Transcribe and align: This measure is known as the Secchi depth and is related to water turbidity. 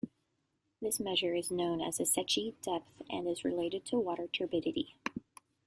This 0.81 0.99
measure 0.99 1.35
is 1.35 1.51
known 1.51 1.79
as 1.79 1.97
the 1.97 2.05
Secchi 2.07 2.55
depth 2.63 3.03
and 3.07 3.27
is 3.27 3.43
related 3.45 3.85
to 3.85 3.99
water 3.99 4.25
turbidity. 4.27 4.95